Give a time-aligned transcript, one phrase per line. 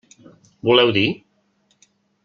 [0.69, 1.05] Voleu dir?